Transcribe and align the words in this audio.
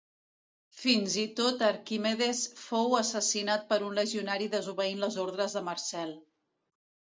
Fins 0.83 1.17
i 1.23 1.25
tot 1.39 1.61
Arquimedes 1.67 2.41
fou 2.63 2.97
assassinat 3.01 3.69
per 3.73 3.79
un 3.91 3.95
legionari 4.01 4.51
desobeint 4.57 5.07
les 5.07 5.21
ordres 5.29 5.59
de 5.61 5.67
Marcel. 5.71 6.19